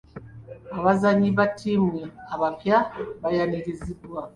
Abazannyi 0.77 1.29
ba 1.37 1.45
ttiimu 1.51 2.01
abapya 2.33 2.77
baayanirizibwa. 3.21 4.19